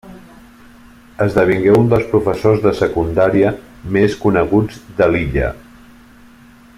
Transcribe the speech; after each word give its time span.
Esdevingué 1.25 1.75
un 1.81 1.91
dels 1.91 2.07
professors 2.13 2.63
de 2.65 2.73
Secundària 2.81 3.53
més 3.99 4.19
coneguts 4.27 4.83
de 5.03 5.11
l'illa. 5.13 5.55